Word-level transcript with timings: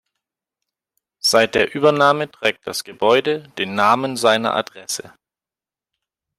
Seit 1.19 1.53
der 1.53 1.75
Übernahme 1.75 2.31
trägt 2.31 2.65
das 2.65 2.83
Gebäude 2.83 3.47
den 3.59 3.75
Namen 3.75 4.17
seiner 4.17 4.55
Adresse. 4.55 5.13